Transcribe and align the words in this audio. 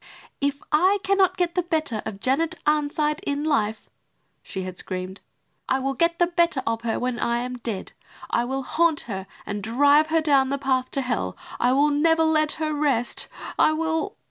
"If 0.41 0.63
I 0.71 0.97
cannot 1.03 1.37
get 1.37 1.53
the 1.53 1.61
better 1.61 2.01
of 2.07 2.19
Janet 2.21 2.55
Arnside 2.65 3.19
in 3.19 3.43
life," 3.43 3.87
she 4.41 4.63
had 4.63 4.79
screamed, 4.79 5.21
"I 5.69 5.77
will 5.77 5.93
get 5.93 6.17
the 6.17 6.25
better 6.25 6.63
of 6.65 6.81
her 6.81 6.97
when 6.99 7.19
I 7.19 7.37
am 7.41 7.57
dead. 7.59 7.91
I 8.27 8.43
will 8.45 8.63
haunt 8.63 9.01
her 9.01 9.27
and 9.45 9.61
drive 9.61 10.07
her 10.07 10.19
down 10.19 10.49
the 10.49 10.57
path 10.57 10.89
to 10.93 11.01
Hell, 11.01 11.37
I 11.59 11.71
will 11.73 11.91
never 11.91 12.23
let 12.23 12.53
her 12.53 12.73
rest, 12.73 13.27
I 13.59 13.73
will...." 13.73 14.15